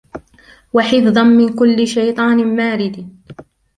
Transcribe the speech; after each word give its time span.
وَحِفْظًا 0.73 1.23
مِنْ 1.23 1.55
كُلِّ 1.55 1.87
شَيْطَانٍ 1.87 2.55
مَارِدٍ 2.55 3.09